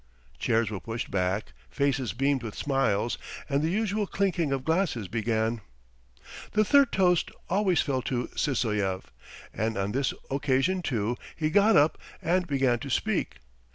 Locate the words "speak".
12.89-13.37